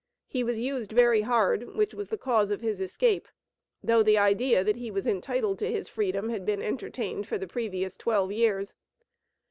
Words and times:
He 0.25 0.43
was 0.43 0.59
used 0.59 0.93
very 0.93 1.21
hard, 1.21 1.75
which 1.75 1.93
was 1.93 2.09
the 2.09 2.17
cause 2.17 2.49
of 2.49 2.61
his 2.61 2.81
escape, 2.81 3.27
though 3.83 4.01
the 4.01 4.17
idea 4.17 4.63
that 4.63 4.77
he 4.77 4.89
was 4.89 5.05
entitled 5.05 5.59
to 5.59 5.71
his 5.71 5.87
freedom 5.87 6.29
had 6.29 6.43
been 6.43 6.59
entertained 6.63 7.27
for 7.27 7.37
the 7.37 7.45
previous 7.45 7.95
twelve 7.95 8.31
years. 8.31 8.73